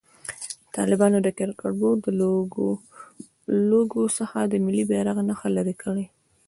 [0.75, 2.29] طالبانو د کرکټ بورډ له
[3.69, 6.05] لوګو څخه د ملي بيرغ نښه لېري کړه.